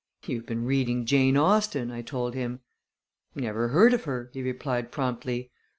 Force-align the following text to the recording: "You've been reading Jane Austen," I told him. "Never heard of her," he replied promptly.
"You've 0.25 0.47
been 0.47 0.65
reading 0.65 1.05
Jane 1.05 1.37
Austen," 1.37 1.91
I 1.91 2.01
told 2.01 2.33
him. 2.33 2.61
"Never 3.35 3.67
heard 3.67 3.93
of 3.93 4.05
her," 4.05 4.31
he 4.33 4.41
replied 4.41 4.91
promptly. 4.91 5.51